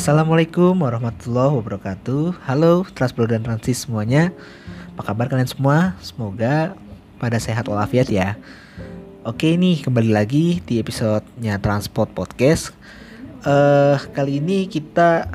Assalamualaikum 0.00 0.80
warahmatullahi 0.80 1.60
wabarakatuh. 1.60 2.32
Halo 2.48 2.88
Transpro 2.96 3.28
dan 3.28 3.44
Transis 3.44 3.84
semuanya. 3.84 4.32
Apa 4.96 5.12
kabar 5.12 5.28
kalian 5.28 5.44
semua? 5.44 5.92
Semoga 6.00 6.72
pada 7.20 7.36
sehat 7.36 7.68
walafiat 7.68 8.08
ya. 8.08 8.32
Oke 9.28 9.60
nih 9.60 9.84
kembali 9.84 10.16
lagi 10.16 10.64
di 10.64 10.80
episodenya 10.80 11.60
Transport 11.60 12.16
Podcast. 12.16 12.72
Uh, 13.44 14.00
Kali 14.16 14.40
ini 14.40 14.72
kita 14.72 15.28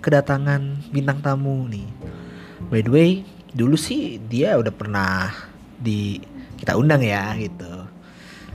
kedatangan 0.00 0.88
bintang 0.88 1.20
tamu 1.20 1.68
nih. 1.68 1.84
By 2.72 2.80
the 2.80 2.88
way 2.88 3.10
dulu 3.52 3.76
sih 3.76 4.16
dia 4.32 4.56
udah 4.56 4.72
pernah 4.72 5.28
di 5.76 6.24
kita 6.56 6.72
undang 6.80 7.04
ya 7.04 7.36
gitu. 7.36 7.84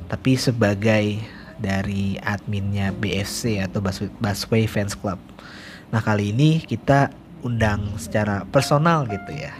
Tapi 0.09 0.41
sebagai 0.41 1.21
dari 1.59 2.15
adminnya 2.23 2.95
BFC 2.95 3.59
atau 3.59 3.83
Busway 4.19 4.65
Fans 4.65 4.95
Club. 4.95 5.19
Nah 5.91 5.99
kali 5.99 6.31
ini 6.31 6.63
kita 6.63 7.11
undang 7.43 7.95
secara 7.99 8.47
personal 8.47 9.05
gitu 9.07 9.31
ya. 9.35 9.53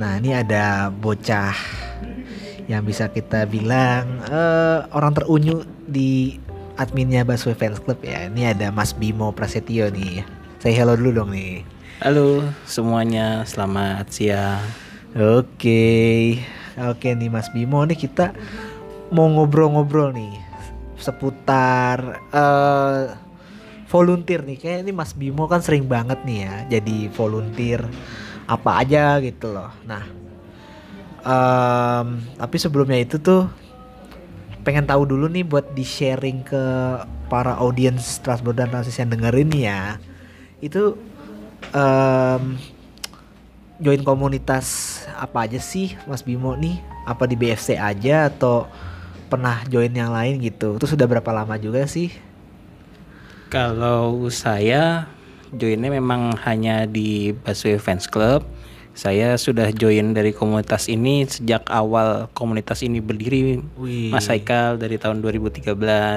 Nah 0.00 0.18
ini 0.18 0.34
ada 0.34 0.88
bocah 0.90 1.54
yang 2.64 2.82
bisa 2.82 3.12
kita 3.12 3.44
bilang 3.44 4.24
uh, 4.32 4.88
orang 4.96 5.12
terunyu 5.12 5.62
di 5.84 6.40
adminnya 6.80 7.22
Busway 7.22 7.54
Fans 7.54 7.78
Club 7.78 8.00
ya. 8.02 8.26
Ini 8.32 8.56
ada 8.56 8.72
Mas 8.72 8.96
Bimo 8.96 9.30
Prasetyo 9.30 9.92
nih. 9.92 10.24
Saya 10.58 10.72
hello 10.82 10.96
dulu 10.96 11.22
dong 11.22 11.30
nih. 11.36 11.62
Halo 12.02 12.42
semuanya, 12.66 13.46
selamat 13.46 14.10
siang. 14.10 14.64
Oke, 15.14 16.42
oke 16.74 17.06
nih 17.14 17.30
Mas 17.30 17.46
Bimo 17.54 17.84
nih 17.86 17.94
kita 17.94 18.34
mau 19.14 19.30
ngobrol-ngobrol 19.30 20.10
nih 20.10 20.43
seputar 21.04 22.24
uh, 22.32 23.12
volunteer 23.92 24.40
nih. 24.40 24.56
Kayak 24.56 24.78
ini 24.88 24.92
Mas 24.96 25.12
Bimo 25.12 25.44
kan 25.44 25.60
sering 25.60 25.84
banget 25.84 26.24
nih 26.24 26.48
ya 26.48 26.54
jadi 26.80 26.96
volunteer 27.12 27.84
apa 28.48 28.80
aja 28.80 29.20
gitu 29.20 29.52
loh. 29.52 29.68
Nah 29.84 30.04
um, 31.24 32.20
tapi 32.40 32.56
sebelumnya 32.60 33.00
itu 33.00 33.16
tuh 33.20 33.48
pengen 34.64 34.88
tahu 34.88 35.04
dulu 35.04 35.28
nih 35.28 35.44
buat 35.44 35.76
di 35.76 35.84
sharing 35.84 36.40
ke 36.40 36.64
para 37.28 37.56
audiens 37.60 38.20
Strasbourg 38.20 38.56
dan 38.56 38.72
yang 38.72 39.10
dengerin 39.12 39.50
ya. 39.52 40.00
Itu 40.64 40.96
um, 41.76 42.56
join 43.80 44.00
komunitas 44.06 45.00
apa 45.18 45.44
aja 45.44 45.60
sih 45.60 45.96
Mas 46.08 46.24
Bimo 46.24 46.56
nih? 46.56 46.80
Apa 47.04 47.28
di 47.28 47.36
BFC 47.36 47.76
aja 47.76 48.32
atau 48.32 48.64
pernah 49.26 49.64
join 49.66 49.92
yang 49.92 50.12
lain 50.12 50.40
gitu. 50.40 50.76
Itu 50.76 50.88
sudah 50.88 51.08
berapa 51.08 51.30
lama 51.32 51.56
juga 51.58 51.84
sih? 51.88 52.12
Kalau 53.48 54.26
saya 54.34 55.06
joinnya 55.54 55.90
memang 55.90 56.34
hanya 56.42 56.84
di 56.84 57.32
Busway 57.32 57.78
Fans 57.78 58.10
Club. 58.10 58.42
Saya 58.94 59.34
sudah 59.34 59.74
join 59.74 60.14
dari 60.14 60.30
komunitas 60.30 60.86
ini 60.86 61.26
sejak 61.26 61.66
awal 61.66 62.30
komunitas 62.30 62.78
ini 62.86 63.02
berdiri. 63.02 63.58
Wih. 63.74 64.14
Mas 64.14 64.30
Haikal 64.30 64.78
dari 64.78 65.02
tahun 65.02 65.18
2013. 65.18 65.66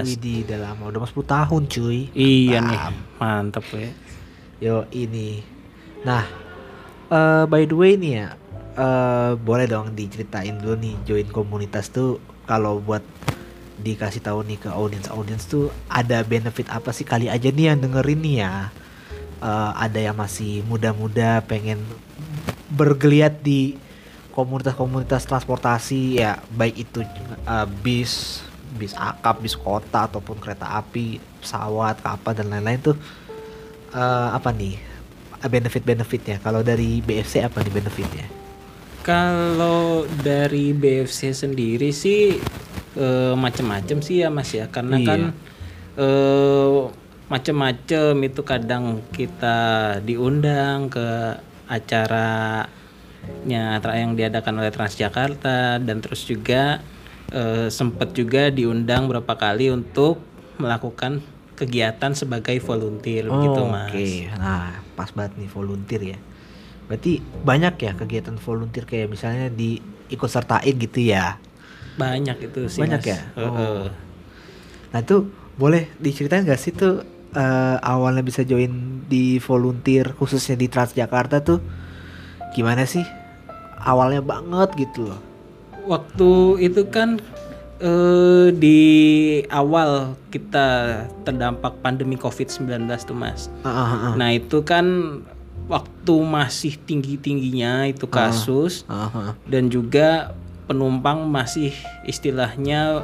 Wih, 0.06 0.46
udah 0.46 0.60
lama, 0.62 0.84
udah 0.94 1.10
10 1.10 1.26
tahun 1.26 1.62
cuy. 1.66 2.00
Iya 2.14 2.62
nih, 2.62 2.82
mantep 3.18 3.66
ya. 3.74 3.90
Yo 4.62 4.76
ini. 4.94 5.42
Nah, 6.06 6.30
uh, 7.10 7.50
by 7.50 7.66
the 7.66 7.74
way 7.74 7.98
nih 7.98 8.14
ya, 8.22 8.28
uh, 8.78 9.34
boleh 9.42 9.66
dong 9.66 9.98
diceritain 9.98 10.62
dulu 10.62 10.78
nih 10.78 10.96
join 11.04 11.28
komunitas 11.34 11.90
tuh 11.90 12.22
kalau 12.48 12.80
buat 12.80 13.04
dikasih 13.78 14.26
tahu 14.26 14.42
nih 14.42 14.58
ke 14.58 14.70
audiens 14.74 15.06
audiens 15.14 15.46
tuh 15.46 15.70
ada 15.92 16.24
benefit 16.26 16.66
apa 16.74 16.90
sih? 16.96 17.06
Kali 17.06 17.30
aja 17.30 17.52
nih 17.52 17.76
yang 17.76 17.80
dengerin 17.84 18.20
nih 18.24 18.36
ya. 18.42 18.54
Uh, 19.38 19.70
ada 19.78 20.02
yang 20.02 20.18
masih 20.18 20.66
muda-muda 20.66 21.46
pengen 21.46 21.78
bergeliat 22.74 23.38
di 23.46 23.78
komunitas-komunitas 24.34 25.30
transportasi 25.30 26.18
ya 26.18 26.42
baik 26.58 26.90
itu 26.90 27.06
uh, 27.46 27.70
bis 27.86 28.42
bis 28.82 28.98
akap 28.98 29.38
bis 29.38 29.54
kota 29.54 30.10
ataupun 30.10 30.42
kereta 30.42 30.82
api 30.82 31.22
pesawat 31.38 32.02
kapal 32.02 32.34
dan 32.34 32.50
lain-lain 32.50 32.82
tuh 32.82 32.98
uh, 33.94 34.34
apa 34.34 34.50
nih 34.50 34.82
benefit-benefitnya. 35.38 36.42
Kalau 36.42 36.66
dari 36.66 37.06
BFC 37.06 37.46
apa 37.46 37.62
nih 37.62 37.74
benefitnya 37.78 38.37
kalau 39.08 40.04
dari 40.20 40.76
BFC 40.76 41.32
sendiri 41.32 41.96
sih 41.96 42.36
uh, 43.00 43.40
macem-macem 43.40 44.04
sih 44.04 44.20
ya 44.20 44.28
Mas 44.28 44.52
ya, 44.52 44.68
karena 44.68 45.00
iya. 45.00 45.08
kan 45.08 45.22
uh, 45.96 46.92
macem-macem 47.32 48.20
itu 48.28 48.44
kadang 48.44 49.00
kita 49.16 49.58
diundang 50.04 50.92
ke 50.92 51.40
acaranya 51.72 52.68
yang 53.80 54.20
diadakan 54.20 54.60
oleh 54.60 54.76
Transjakarta 54.76 55.80
dan 55.80 56.04
terus 56.04 56.28
juga 56.28 56.84
uh, 57.32 57.72
sempat 57.72 58.12
juga 58.12 58.52
diundang 58.52 59.08
berapa 59.08 59.40
kali 59.40 59.72
untuk 59.72 60.20
melakukan 60.60 61.24
kegiatan 61.56 62.12
sebagai 62.12 62.60
volunteer 62.60 63.32
oh, 63.32 63.40
gitu 63.40 63.62
mas. 63.72 63.88
Oke, 63.88 63.96
okay. 63.96 64.16
nah 64.36 64.84
pas 65.00 65.10
banget 65.16 65.40
nih 65.40 65.50
volunteer 65.50 66.02
ya. 66.16 66.20
Berarti 66.88 67.20
banyak 67.22 67.76
ya 67.84 67.92
kegiatan 67.94 68.40
volunteer 68.40 68.88
kayak 68.88 69.12
misalnya 69.12 69.52
di 69.52 69.80
ikut 70.08 70.30
sertain 70.32 70.76
gitu 70.80 71.04
ya? 71.04 71.36
Banyak 72.00 72.48
itu 72.48 72.72
sih. 72.72 72.82
Banyak 72.82 73.02
mas. 73.04 73.12
ya. 73.12 73.20
Oh. 73.36 73.92
Nah 74.96 75.00
itu 75.04 75.28
boleh 75.60 75.92
diceritain 76.00 76.48
gak 76.48 76.62
sih 76.62 76.72
tuh 76.72 77.04
uh, 77.36 77.78
awalnya 77.84 78.24
bisa 78.24 78.48
join 78.48 79.04
di 79.10 79.42
volunteer 79.42 80.16
khususnya 80.16 80.56
di 80.56 80.72
Transjakarta 80.72 81.44
tuh 81.44 81.60
gimana 82.56 82.88
sih? 82.88 83.04
Awalnya 83.84 84.24
banget 84.24 84.88
gitu 84.88 85.12
loh. 85.12 85.22
Waktu 85.88 86.60
itu 86.64 86.88
kan 86.88 87.20
uh, 87.84 88.48
di 88.52 88.80
awal 89.52 90.16
kita 90.32 91.04
terdampak 91.24 91.80
pandemi 91.84 92.16
COVID-19 92.16 92.88
tuh 93.04 93.18
mas. 93.18 93.52
Uh, 93.64 93.70
uh, 93.70 93.94
uh. 94.12 94.14
Nah 94.16 94.34
itu 94.36 94.64
kan 94.64 94.86
waktu 95.68 96.16
masih 96.24 96.80
tinggi 96.80 97.20
tingginya 97.20 97.86
itu 97.88 98.08
ah, 98.10 98.32
kasus 98.32 98.88
uh, 98.88 99.08
uh, 99.08 99.16
uh. 99.16 99.32
dan 99.44 99.68
juga 99.68 100.32
penumpang 100.68 101.28
masih 101.28 101.72
istilahnya 102.04 103.04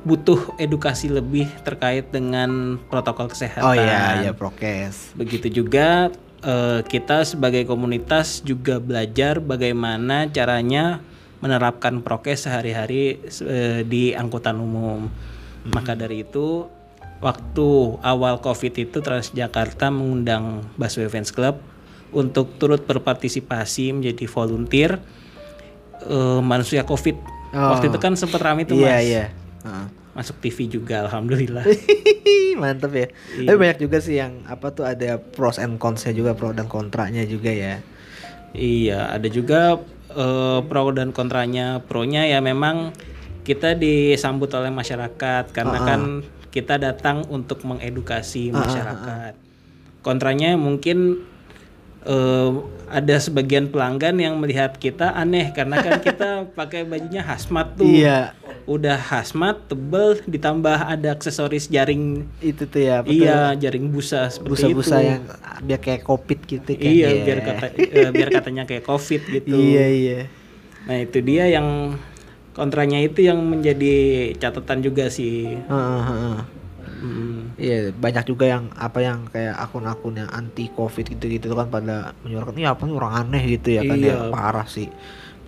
butuh 0.00 0.56
edukasi 0.56 1.12
lebih 1.12 1.48
terkait 1.60 2.08
dengan 2.08 2.80
protokol 2.88 3.28
kesehatan. 3.28 3.68
Oh 3.68 3.76
iya, 3.76 4.24
ya 4.24 4.32
prokes. 4.32 5.12
Begitu 5.12 5.60
juga 5.60 6.08
uh, 6.40 6.80
kita 6.84 7.24
sebagai 7.28 7.68
komunitas 7.68 8.40
juga 8.40 8.80
belajar 8.80 9.44
bagaimana 9.44 10.28
caranya 10.32 11.04
menerapkan 11.40 12.00
prokes 12.00 12.48
sehari-hari 12.48 13.20
uh, 13.44 13.84
di 13.84 14.16
angkutan 14.16 14.56
umum. 14.56 15.08
Hmm. 15.08 15.70
Maka 15.72 15.92
dari 15.92 16.24
itu 16.24 16.64
waktu 17.20 17.68
awal 18.00 18.40
COVID 18.40 18.72
itu 18.80 18.98
Transjakarta 19.04 19.92
mengundang 19.92 20.64
Busway 20.80 21.08
Fans 21.12 21.30
Club 21.30 21.60
untuk 22.10 22.56
turut 22.58 22.82
berpartisipasi 22.88 23.94
menjadi 23.94 24.24
volunteer 24.26 24.98
uh, 26.08 26.40
manusia 26.42 26.82
COVID. 26.82 27.16
Oh. 27.54 27.76
Waktu 27.76 27.92
itu 27.92 27.98
kan 28.00 28.16
sempat 28.16 28.40
ramai 28.42 28.66
tuh 28.66 28.80
yeah, 28.80 28.98
mas. 28.98 29.04
Iya, 29.06 29.24
uh. 29.66 29.86
Masuk 30.10 30.42
TV 30.42 30.66
juga, 30.66 31.06
alhamdulillah. 31.06 31.62
Mantep 32.60 32.92
ya. 32.92 33.06
Iya. 33.38 33.46
Tapi 33.46 33.56
banyak 33.56 33.78
juga 33.78 34.02
sih 34.02 34.18
yang 34.18 34.42
apa 34.50 34.74
tuh 34.74 34.82
ada 34.82 35.22
pros 35.22 35.62
and 35.62 35.78
consnya 35.78 36.10
juga, 36.10 36.34
pro 36.34 36.50
dan 36.50 36.66
kontranya 36.66 37.22
juga 37.22 37.54
ya. 37.54 37.78
Iya, 38.50 39.14
ada 39.14 39.28
juga 39.30 39.78
uh, 40.10 40.60
pro 40.66 40.90
dan 40.90 41.14
kontranya. 41.14 41.78
Pronya 41.86 42.26
ya 42.26 42.42
memang 42.42 42.90
kita 43.46 43.78
disambut 43.78 44.50
oleh 44.50 44.74
masyarakat 44.74 45.54
karena 45.54 45.78
uh 45.78 45.82
-uh. 45.82 45.86
kan 45.86 46.00
kita 46.50 46.76
datang 46.76 47.24
untuk 47.30 47.62
mengedukasi 47.62 48.50
ah, 48.50 48.52
ah, 48.52 48.54
ah, 48.54 48.60
masyarakat. 48.66 49.32
Kontranya 50.02 50.58
mungkin 50.58 51.22
uh, 52.06 52.66
ada 52.90 53.16
sebagian 53.22 53.70
pelanggan 53.70 54.18
yang 54.18 54.34
melihat 54.42 54.74
kita 54.74 55.14
aneh 55.14 55.54
karena 55.54 55.78
kan 55.78 55.92
kita 56.06 56.28
pakai 56.58 56.82
bajunya 56.82 57.22
hazmat 57.22 57.78
tuh. 57.78 57.86
Iya. 57.86 58.34
Udah 58.66 58.98
hazmat 58.98 59.66
tebel 59.70 60.18
ditambah 60.26 60.78
ada 60.90 61.14
aksesoris 61.14 61.70
jaring 61.70 62.26
itu 62.42 62.66
tuh 62.66 62.82
ya. 62.82 62.96
Betul. 63.02 63.24
Iya, 63.24 63.38
jaring 63.56 63.86
busa 63.90 64.30
seperti 64.30 64.74
busa 64.74 64.74
-busa 64.74 64.96
itu. 64.98 65.08
yang 65.08 65.22
biar 65.64 65.80
kayak 65.80 66.02
covid 66.02 66.38
gitu 66.46 66.70
kan. 66.74 66.90
Iya, 66.90 67.08
yeah. 67.08 67.24
biar 67.24 67.38
kata 67.46 67.66
uh, 67.78 68.10
biar 68.10 68.28
katanya 68.34 68.62
kayak 68.66 68.84
covid 68.84 69.22
gitu. 69.26 69.54
Iya, 69.54 69.86
iya. 69.90 70.20
Nah, 70.80 70.96
itu 70.96 71.18
dia 71.20 71.44
yang 71.46 72.00
kontranya 72.60 73.00
itu 73.00 73.24
yang 73.24 73.40
menjadi 73.40 73.94
catatan 74.36 74.84
juga 74.84 75.08
sih. 75.08 75.56
Uh, 75.64 75.72
uh, 75.72 76.12
uh. 76.12 76.38
Hmm. 77.00 77.56
Iya 77.56 77.96
banyak 77.96 78.28
juga 78.28 78.44
yang 78.44 78.68
apa 78.76 79.00
yang 79.00 79.24
kayak 79.32 79.56
akun-akun 79.56 80.20
yang 80.20 80.28
anti 80.28 80.68
covid 80.68 81.08
gitu-gitu 81.08 81.56
kan 81.56 81.72
pada 81.72 82.12
menyuarakan 82.20 82.60
iya 82.60 82.76
apa 82.76 82.84
nih 82.84 82.92
orang 83.00 83.14
aneh 83.24 83.42
gitu 83.56 83.80
ya 83.80 83.88
kan 83.88 83.96
ya 83.96 84.12
iya. 84.12 84.28
parah 84.28 84.68
sih. 84.68 84.92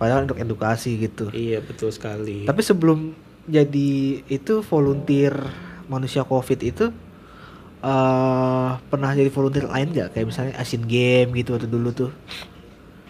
Padahal 0.01 0.25
untuk 0.25 0.41
edukasi 0.41 0.97
gitu. 0.97 1.29
Iya 1.29 1.61
betul 1.61 1.93
sekali. 1.93 2.49
Tapi 2.49 2.61
sebelum 2.65 3.13
jadi 3.45 4.23
itu 4.25 4.65
volunteer 4.65 5.37
manusia 5.85 6.25
covid 6.25 6.59
itu 6.65 6.89
eh 7.83 8.69
pernah 8.89 9.11
jadi 9.13 9.29
volunteer 9.29 9.69
lain 9.69 9.93
nggak 9.93 10.17
kayak 10.17 10.25
misalnya 10.25 10.53
Asian 10.57 10.89
Game 10.89 11.37
gitu 11.37 11.53
waktu 11.53 11.69
dulu 11.69 11.93
tuh 11.93 12.09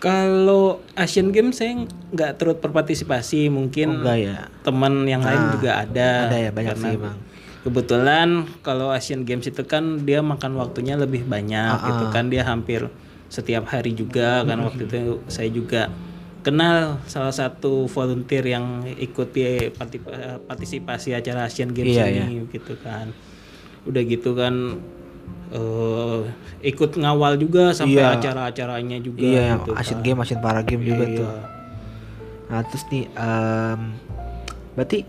Kalau 0.04 0.84
Asian 1.00 1.32
Games 1.32 1.64
saya 1.64 1.80
nggak 2.12 2.36
turut 2.36 2.60
berpartisipasi, 2.60 3.48
mungkin 3.48 4.04
Oh, 4.04 4.12
ya 4.12 4.52
teman 4.60 5.08
yang 5.08 5.24
lain 5.24 5.40
Ah, 5.40 5.52
juga 5.56 5.72
ada. 5.80 6.10
ada 6.28 6.38
ya, 6.38 6.52
banyak 6.52 6.76
sih, 6.76 6.96
Bang. 7.00 7.16
Kebetulan 7.64 8.28
kalau 8.60 8.92
Asian 8.92 9.24
Games 9.24 9.48
itu 9.48 9.64
kan 9.64 10.04
dia 10.04 10.20
makan 10.20 10.60
waktunya 10.60 11.00
lebih 11.00 11.24
banyak 11.24 11.72
Ah, 11.72 11.88
gitu 11.88 12.12
kan 12.12 12.28
dia 12.28 12.44
hampir 12.44 12.92
setiap 13.32 13.64
hari 13.66 13.96
juga 13.96 14.44
kan 14.44 14.60
waktu 14.60 14.84
itu 14.84 15.00
saya 15.26 15.48
juga 15.48 15.88
kenal 16.44 17.00
salah 17.08 17.32
satu 17.32 17.88
volunteer 17.88 18.44
yang 18.44 18.84
ikut 18.86 19.32
di 19.32 19.72
parti- 19.72 20.04
eh, 20.04 20.36
partisipasi 20.44 21.16
acara 21.16 21.48
Asian 21.48 21.72
Games 21.72 21.96
Iya, 21.96 22.12
ini 22.28 22.44
gitu 22.52 22.76
kan. 22.84 23.16
Udah 23.88 24.04
gitu 24.04 24.36
kan 24.36 24.84
eh, 25.54 26.20
ikut 26.66 26.92
ngawal 26.94 27.38
juga 27.38 27.72
sampai 27.72 28.02
Iya. 28.02 28.18
acara-acaranya 28.18 28.98
juga 28.98 29.22
iya 29.22 29.56
gitu 29.56 29.72
Asian 29.74 30.00
kan. 30.00 30.04
Game 30.04 30.20
Asian 30.20 30.40
Para 30.40 30.62
Game 30.62 30.82
juga 30.82 31.06
Iya. 31.06 31.18
tuh 31.20 31.30
nah 32.44 32.62
terus 32.64 32.84
nih 32.88 33.06
em, 33.10 33.80
berarti 34.74 35.00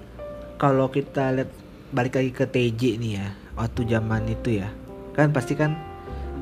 kalau 0.57 0.87
kita 0.89 1.35
lihat 1.35 1.51
balik 1.91 2.15
lagi 2.15 2.31
ke 2.31 2.45
TJ 2.45 2.81
nih 2.97 3.13
ya 3.15 3.27
waktu 3.55 3.81
zaman 3.87 4.23
itu 4.27 4.59
ya 4.59 4.69
kan 5.13 5.31
pasti 5.31 5.53
kan 5.53 5.73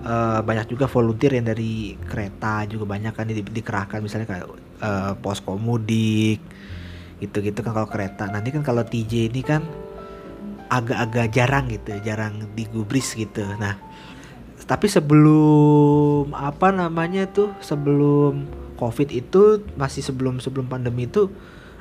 eh, 0.03 0.41
banyak 0.41 0.67
juga 0.69 0.87
volunteer 0.87 1.33
yang 1.33 1.47
dari 1.47 1.95
kereta 1.97 2.67
juga 2.67 2.85
banyak 2.89 3.13
kan 3.13 3.25
di, 3.25 3.39
dikerahkan 3.41 3.99
misalnya 3.99 4.27
kayak 4.27 4.47
eh, 4.79 5.13
posko 5.17 5.55
mudik 5.55 6.43
gitu-gitu 7.19 7.61
kan 7.61 7.71
kalau 7.73 7.87
kereta 7.87 8.27
nanti 8.27 8.51
kan 8.51 8.61
kalau 8.61 8.83
TJ 8.83 9.31
ini 9.31 9.41
kan 9.41 9.63
agak-agak 10.73 11.27
jarang 11.31 11.69
gitu 11.69 11.93
jarang 12.01 12.49
digubris 12.53 13.13
gitu. 13.13 13.45
Nah 13.57 13.77
tapi 14.63 14.89
sebelum 14.89 16.33
apa 16.33 16.71
namanya 16.71 17.27
tuh 17.27 17.53
sebelum 17.59 18.47
covid 18.75 19.11
itu 19.11 19.61
masih 19.75 20.01
sebelum 20.01 20.39
sebelum 20.39 20.65
pandemi 20.65 21.05
itu 21.05 21.29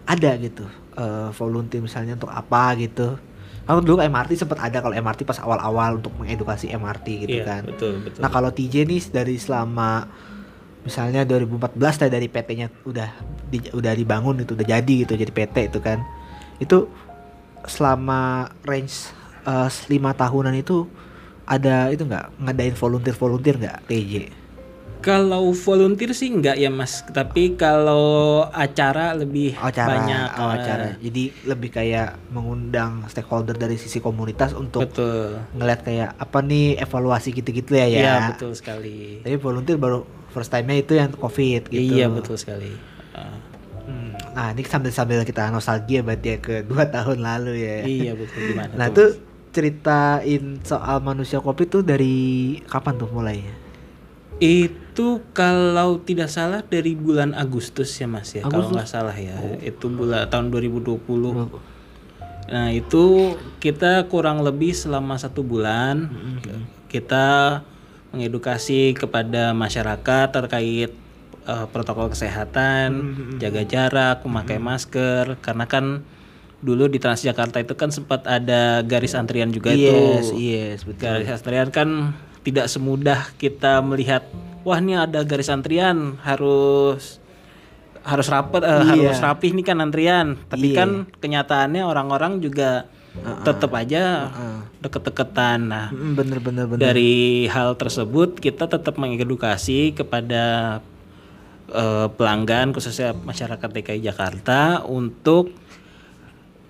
ada 0.04 0.36
gitu 0.36 0.66
eh, 0.94 1.30
volunteer 1.32 1.80
misalnya 1.80 2.14
untuk 2.16 2.30
apa 2.30 2.76
gitu. 2.76 3.16
Kalau 3.62 3.80
dulu 3.80 4.02
MRT 4.02 4.36
sempat 4.36 4.60
ada 4.60 4.82
kalau 4.82 4.92
MRT 4.92 5.24
pas 5.24 5.38
awal-awal 5.40 5.96
untuk 5.96 6.12
mengedukasi 6.18 6.68
MRT 6.68 7.08
gitu 7.24 7.40
Iya, 7.40 7.46
kan. 7.48 7.62
betul 7.64 8.02
betul. 8.02 8.20
nah 8.20 8.28
kalau 8.28 8.50
TJ 8.50 8.84
nih 8.84 9.00
dari 9.08 9.38
selama 9.38 10.10
misalnya 10.82 11.22
2014 11.24 11.78
tadi 11.96 12.10
dari 12.10 12.26
PT-nya 12.26 12.68
udah 12.84 13.10
di- 13.48 13.72
udah 13.72 13.94
dibangun 13.94 14.42
itu 14.42 14.58
udah 14.58 14.66
jadi 14.68 14.94
gitu 15.06 15.14
jadi 15.14 15.30
PT 15.30 15.72
itu 15.72 15.80
kan. 15.80 16.02
Itu 16.58 16.90
selama 17.66 18.22
range 18.62 19.10
eh, 19.44 19.70
lima 19.88 20.12
tahunan 20.12 20.54
itu 20.54 20.86
ada 21.44 21.90
itu 21.90 22.02
nggak 22.02 22.40
ngadain 22.40 22.74
volunteer 22.74 23.14
volunteer 23.14 23.56
nggak 23.58 23.80
TJ 23.86 24.14
Kalau 25.02 25.50
volunteer 25.52 26.14
sih 26.14 26.30
enggak 26.30 26.56
ya 26.56 26.70
Mas, 26.70 27.02
tapi 27.04 27.58
kalau 27.58 28.06
acara 28.48 29.12
lebih 29.12 29.58
acara 29.58 29.90
banyak. 29.90 30.28
oh, 30.32 30.46
eh, 30.46 30.54
acara 30.56 30.86
jadi 30.96 31.24
lebih 31.44 31.70
kayak 31.72 32.22
mengundang 32.30 33.02
stakeholder 33.08 33.54
dari 33.56 33.76
sisi 33.76 33.98
komunitas 33.98 34.54
untuk 34.54 34.86
Betul. 34.86 35.42
ngeliat 35.52 35.82
kayak 35.82 36.14
apa 36.16 36.38
nih 36.40 36.78
evaluasi 36.78 37.34
gitu-gitu 37.34 37.74
ya 37.74 37.90
ya 37.90 37.98
Iya 38.00 38.14
betul 38.30 38.54
sekali. 38.54 39.20
tapi 39.20 39.36
volunteer 39.36 39.76
baru 39.76 40.06
first 40.30 40.48
time-nya 40.48 40.78
itu 40.78 40.94
yang 40.94 41.10
covid 41.12 41.66
gitu 41.68 41.82
Iya 41.92 42.06
betul 42.08 42.38
sekali. 42.38 42.70
Hmm, 43.12 43.42
Nah 44.32 44.56
ini 44.56 44.64
sambil 44.64 44.92
sambil 44.96 45.20
kita 45.28 45.52
nostalgia 45.52 46.02
berarti 46.02 46.28
ya 46.34 46.38
ke 46.40 46.56
dua 46.64 46.88
tahun 46.96 47.20
lalu 47.20 47.54
ya. 47.62 47.76
iya 47.84 48.12
betul 48.16 48.56
gimana? 48.56 48.72
Nah 48.76 48.88
tuh, 48.92 49.12
tuh 49.12 49.32
ceritain 49.52 50.60
soal 50.64 51.04
manusia 51.04 51.44
kopi 51.44 51.68
tuh 51.68 51.84
dari 51.84 52.58
kapan 52.68 52.96
tuh 52.96 53.12
mulainya? 53.12 53.52
Itu 54.42 55.22
kalau 55.38 56.02
tidak 56.02 56.32
salah 56.32 56.66
dari 56.66 56.98
bulan 56.98 57.38
Agustus 57.38 57.94
ya 58.00 58.10
Mas 58.10 58.34
ya, 58.34 58.42
kalau 58.48 58.66
Agustus? 58.66 58.74
nggak 58.74 58.90
salah 58.90 59.16
ya. 59.16 59.38
Itu 59.62 59.92
bulan 59.92 60.26
tahun 60.32 60.50
2020. 60.50 60.98
Nah 62.52 62.68
itu 62.74 63.38
kita 63.62 64.10
kurang 64.10 64.42
lebih 64.42 64.74
selama 64.74 65.16
satu 65.16 65.46
bulan 65.46 66.10
kita 66.90 67.62
mengedukasi 68.12 68.92
kepada 68.92 69.56
masyarakat 69.56 70.28
terkait 70.36 70.92
eh, 71.44 71.66
protokol 71.68 72.10
kesehatan, 72.10 72.90
jaga 73.38 73.62
jarak, 73.64 74.22
memakai 74.22 74.58
masker, 74.58 75.38
karena 75.40 75.66
kan 75.66 76.06
dulu 76.62 76.86
di 76.86 77.02
Transjakarta 77.02 77.58
itu 77.58 77.74
kan 77.74 77.90
sempat 77.90 78.22
ada 78.24 78.86
garis 78.86 79.18
antrian 79.18 79.50
juga 79.50 79.74
Yes, 79.74 80.30
itu. 80.30 80.38
yes 80.38 80.80
betul. 80.86 81.02
Garis 81.02 81.30
antrian 81.32 81.70
kan 81.70 81.90
tidak 82.42 82.70
semudah 82.70 83.34
kita 83.36 83.82
melihat, 83.82 84.22
wah 84.62 84.78
ini 84.78 84.94
ada 84.94 85.22
garis 85.22 85.50
antrian 85.50 86.22
harus 86.22 87.18
harus 88.02 88.28
rapat, 88.28 88.62
eh, 88.62 88.82
Iya. 88.82 89.10
harus 89.10 89.20
rapih 89.20 89.54
nih 89.54 89.62
kan 89.64 89.78
antrian. 89.78 90.28
Tapi 90.50 90.74
Iya. 90.74 90.78
kan 90.78 90.90
kenyataannya 91.18 91.82
orang-orang 91.82 92.38
juga 92.38 92.86
tetap 93.44 93.76
aja 93.76 94.32
deket-deketan. 94.80 95.60
Nah, 95.68 95.88
Mm, 95.92 96.14
bener 96.16 96.40
bener 96.40 96.66
bener. 96.66 96.80
dari 96.80 97.46
hal 97.46 97.76
tersebut 97.76 98.40
kita 98.40 98.66
tetap 98.66 98.96
mengedukasi 98.96 99.92
kepada 99.92 100.80
eh, 101.72 102.08
pelanggan 102.14 102.76
khususnya 102.76 103.16
masyarakat 103.16 103.70
DKI 103.72 104.02
Jakarta 104.04 104.84
untuk 104.86 105.56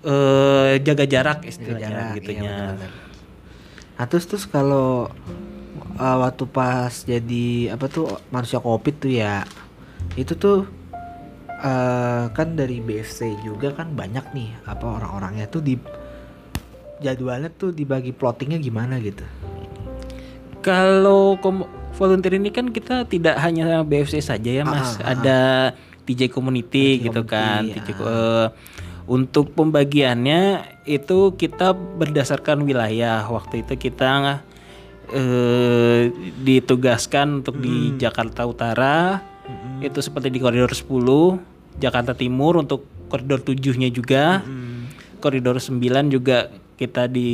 eh, 0.06 0.78
jaga 0.82 1.04
jarak 1.04 1.38
istilahnya 1.46 1.90
jarak, 1.90 2.16
gitu 2.22 2.30
iya, 2.32 2.40
ya. 2.40 2.42
bener-bener. 2.42 2.90
Nah 3.98 4.06
terus 4.08 4.24
terus 4.26 4.44
kalau 4.48 5.12
uh, 5.98 6.16
waktu 6.22 6.44
pas 6.48 6.92
jadi 7.04 7.76
apa 7.76 7.86
tuh 7.86 8.08
manusia 8.32 8.58
covid 8.58 8.94
tuh 8.98 9.12
ya 9.12 9.44
itu 10.18 10.34
tuh 10.36 10.68
uh, 11.62 12.26
kan 12.32 12.48
dari 12.58 12.82
BFC 12.82 13.46
juga 13.46 13.72
kan 13.72 13.92
banyak 13.92 14.32
nih 14.34 14.50
apa 14.68 14.84
orang-orangnya 14.84 15.46
tuh 15.48 15.62
di 15.64 15.74
jadwalnya 17.02 17.50
tuh 17.50 17.74
dibagi 17.74 18.14
plottingnya 18.14 18.62
gimana 18.62 19.02
gitu. 19.02 19.26
Kalau 20.62 21.34
kom- 21.42 21.81
volunteer 21.96 22.40
ini 22.40 22.50
kan 22.50 22.72
kita 22.72 23.04
tidak 23.06 23.36
hanya 23.40 23.84
BFC 23.84 24.24
saja 24.24 24.50
ya 24.50 24.64
Mas, 24.64 24.96
Ah, 24.98 25.04
ah, 25.04 25.12
ada 25.14 25.40
TJ 26.08 26.32
Community 26.32 26.98
TJ 26.98 27.04
gitu 27.10 27.22
kan. 27.24 27.62
Community, 27.66 27.92
TJ 27.92 28.00
eh, 28.02 28.46
untuk 29.06 29.52
pembagiannya 29.52 30.42
itu 30.86 31.34
kita 31.34 31.74
berdasarkan 31.74 32.62
wilayah. 32.62 33.26
Waktu 33.26 33.66
itu 33.66 33.90
kita 33.90 34.42
eh, 35.12 36.10
ditugaskan 36.42 37.42
untuk 37.42 37.58
di 37.60 37.94
Jakarta 37.98 38.46
Utara. 38.46 39.22
Itu 39.82 39.98
seperti 39.98 40.30
di 40.30 40.38
koridor 40.38 40.70
10, 40.70 41.82
Jakarta 41.82 42.14
Timur 42.14 42.62
untuk 42.62 42.86
koridor 43.10 43.42
7-nya 43.42 43.90
juga. 43.90 44.40
Koridor 45.18 45.58
9 45.58 46.10
juga 46.10 46.50
kita 46.78 47.06
di 47.06 47.30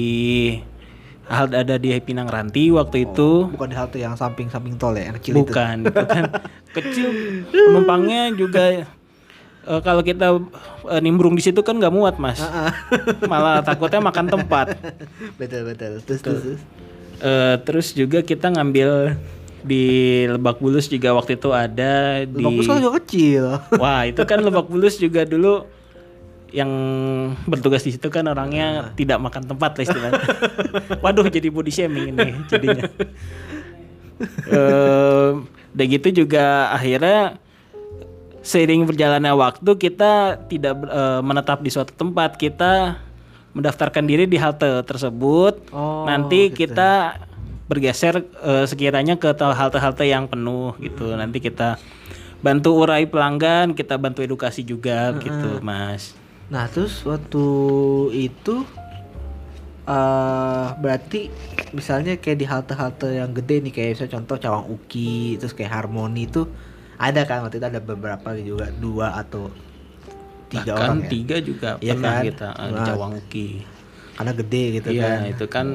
hal 1.28 1.46
ada 1.52 1.76
di 1.76 1.92
Pinang 2.00 2.26
Ranti 2.26 2.72
waktu 2.72 3.04
itu. 3.04 3.52
Bukan 3.52 3.68
di 3.68 3.76
halte 3.76 3.98
yang 4.00 4.16
samping-samping 4.16 4.80
tol 4.80 4.96
ya, 4.96 5.12
yang 5.12 5.16
kecil 5.20 5.32
itu. 5.36 5.40
Bukan, 5.44 5.76
itu 5.84 6.02
kan 6.08 6.24
kecil 6.76 7.08
penumpangnya 7.52 8.32
juga 8.32 8.64
eh, 9.68 9.80
kalau 9.84 10.00
kita 10.00 10.40
eh, 10.88 11.00
nimbrung 11.04 11.36
di 11.36 11.44
situ 11.44 11.60
kan 11.60 11.76
nggak 11.76 11.92
muat 11.92 12.16
mas, 12.16 12.40
malah 13.30 13.60
takutnya 13.60 14.00
makan 14.00 14.26
tempat. 14.32 14.74
betul 15.36 15.68
betul. 15.68 16.00
Terus 16.02 16.20
terus. 16.24 16.40
terus. 16.42 16.60
Eh, 17.18 17.56
terus 17.66 17.86
juga 17.92 18.24
kita 18.24 18.48
ngambil 18.54 19.18
di 19.66 19.84
Lebak 20.30 20.62
Bulus 20.62 20.86
juga 20.86 21.12
waktu 21.18 21.34
itu 21.34 21.50
ada 21.50 22.22
di 22.24 22.40
Lebak 22.40 22.52
Bulus 22.56 22.66
kan 22.66 22.80
juga 22.80 22.94
kecil. 23.04 23.44
Wah 23.76 24.08
itu 24.08 24.22
kan 24.24 24.38
Lebak 24.40 24.66
Bulus 24.70 24.96
juga 24.96 25.28
dulu 25.28 25.66
yang 26.50 26.70
bertugas 27.44 27.84
di 27.84 27.92
situ 27.92 28.08
kan 28.08 28.24
orangnya 28.24 28.92
tidak 28.96 29.20
makan 29.20 29.44
tempat 29.44 29.76
lah 29.76 29.84
istilahnya. 29.84 30.24
Waduh 31.04 31.28
jadi 31.28 31.48
body 31.52 31.72
shaming 31.72 32.16
ini 32.16 32.28
jadinya. 32.48 32.84
Eh, 34.48 35.30
udah 35.46 35.86
gitu 35.86 36.24
juga 36.24 36.74
akhirnya 36.74 37.38
seiring 38.42 38.88
berjalannya 38.88 39.30
waktu 39.36 39.70
kita 39.78 40.42
tidak 40.50 40.74
eh, 40.88 41.20
menetap 41.22 41.62
di 41.62 41.70
suatu 41.70 41.92
tempat 41.94 42.34
kita 42.40 42.98
mendaftarkan 43.54 44.04
diri 44.08 44.26
di 44.26 44.40
halte 44.40 44.82
tersebut. 44.82 45.70
Oh, 45.70 46.02
Nanti 46.08 46.50
gitu. 46.50 46.66
kita 46.66 47.22
bergeser 47.68 48.24
eh, 48.24 48.64
sekiranya 48.66 49.20
ke 49.20 49.30
halte-halte 49.38 50.08
yang 50.08 50.26
penuh 50.26 50.74
gitu. 50.82 51.14
Nanti 51.14 51.38
kita 51.38 51.78
bantu 52.42 52.82
urai 52.82 53.06
pelanggan, 53.06 53.74
kita 53.74 53.98
bantu 53.98 54.26
edukasi 54.26 54.66
juga 54.66 55.14
gitu, 55.22 55.62
Mas. 55.62 56.17
Nah 56.48 56.64
terus 56.66 57.04
waktu 57.04 57.44
itu 58.14 58.64
eh 59.84 60.66
berarti 60.76 61.32
misalnya 61.72 62.16
kayak 62.16 62.38
di 62.38 62.46
halte-halte 62.46 63.08
yang 63.10 63.32
gede 63.32 63.64
nih 63.64 63.72
kayak 63.72 63.88
misalnya 63.96 64.12
contoh 64.14 64.36
Cawang 64.36 64.66
Uki 64.68 65.36
terus 65.36 65.52
kayak 65.52 65.72
Harmoni 65.72 66.24
itu 66.24 66.44
ada 66.96 67.24
kan 67.24 67.40
waktu 67.40 67.56
itu 67.56 67.66
ada 67.66 67.80
beberapa 67.80 68.36
juga 68.36 68.68
dua 68.70 69.16
atau 69.16 69.48
tiga 70.48 70.72
Bahkan 70.72 70.82
orang 70.82 70.98
ya 70.98 71.08
tiga 71.08 71.36
juga 71.40 71.70
Iya 71.78 71.92
pernah 71.94 72.12
kan? 72.12 72.24
kita 72.24 72.48
di 72.52 72.72
Nah. 72.74 72.86
Cawang 72.86 73.12
Uki. 73.16 73.48
karena 74.12 74.32
gede 74.34 74.62
gitu 74.74 74.88
Iya, 74.90 75.02
kan 75.04 75.18
itu 75.24 75.44
kan 75.46 75.66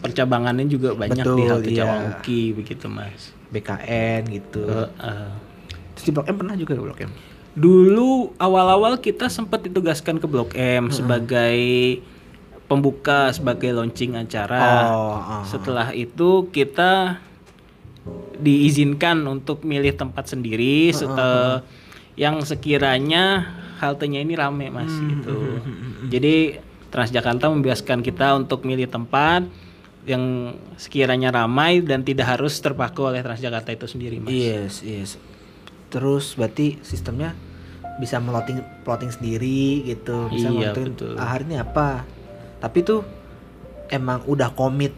percabangannya 0.00 0.66
juga 0.66 0.88
banyak 0.96 1.20
di 1.20 1.22
Betul, 1.22 1.46
halte 1.46 1.68
iya. 1.68 1.78
Cawangki 1.84 2.40
begitu 2.56 2.86
mas. 2.88 3.22
BKN 3.52 4.22
gitu. 4.32 4.64
Eh, 4.64 4.88
eh. 4.98 5.30
Terus 5.94 6.04
di 6.04 6.10
Blok 6.10 6.26
M 6.26 6.36
pernah 6.40 6.56
juga 6.56 6.72
ke 6.72 6.82
Blok 6.82 7.00
M. 7.00 7.12
Dulu 7.54 8.34
awal-awal 8.36 8.98
kita 8.98 9.30
sempat 9.30 9.62
ditugaskan 9.62 10.18
ke 10.18 10.26
Blok 10.26 10.58
M 10.58 10.90
sebagai 10.90 11.58
pembuka 12.66 13.30
sebagai 13.30 13.70
launching 13.70 14.18
acara. 14.18 14.90
Oh, 14.90 15.14
ah. 15.14 15.44
Setelah 15.46 15.94
itu 15.94 16.50
kita 16.50 17.22
diizinkan 18.36 19.22
untuk 19.24 19.64
milih 19.64 19.96
tempat 19.96 20.28
sendiri 20.28 20.92
setelah 20.92 21.64
yang 22.18 22.44
sekiranya 22.44 23.48
haltenya 23.80 24.20
ini 24.22 24.34
rame 24.36 24.68
mas 24.68 24.92
gitu. 24.92 25.60
Jadi 26.10 26.60
Transjakarta 26.94 27.50
membebaskan 27.50 28.06
kita 28.06 28.38
untuk 28.38 28.62
milih 28.62 28.86
tempat 28.86 29.42
yang 30.06 30.54
sekiranya 30.78 31.34
ramai 31.34 31.82
dan 31.82 32.06
tidak 32.06 32.38
harus 32.38 32.54
terpaku 32.62 33.10
oleh 33.10 33.18
Transjakarta 33.18 33.74
itu 33.74 33.86
sendiri 33.90 34.22
mas. 34.22 34.30
Yes, 34.30 34.78
yes. 34.86 35.10
Terus 35.94 36.34
berarti 36.34 36.82
sistemnya 36.82 37.38
bisa 38.02 38.18
meloting 38.18 38.58
plotting 38.82 39.14
sendiri 39.14 39.86
gitu, 39.86 40.26
bisa 40.26 40.50
Iya, 40.50 40.74
menentuin 40.74 40.90
betul. 40.90 41.14
ah, 41.14 41.28
hari 41.30 41.46
ini 41.46 41.62
apa. 41.62 42.02
Tapi 42.58 42.82
tuh 42.82 43.06
emang 43.86 44.26
udah 44.26 44.50
komit 44.50 44.90